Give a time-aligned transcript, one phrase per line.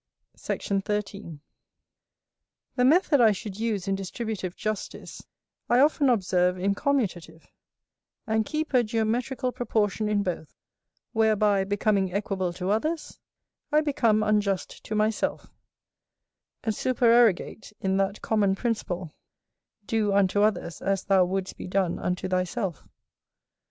[0.35, 0.67] Sect.
[0.83, 1.41] 13.
[2.75, 5.21] The method I should use in distributive justice,
[5.69, 7.43] I often observe in commutative;
[8.25, 10.55] and keep a geometrical proportion in both,
[11.13, 13.19] whereby becoming equable to others,
[13.71, 15.53] I become unjust to myself,
[16.63, 19.13] and supererogate in that common principle,
[19.85, 22.87] "Do unto others as thou wouldst be done unto thyself."